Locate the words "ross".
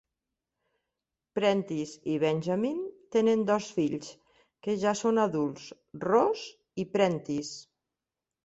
6.09-6.49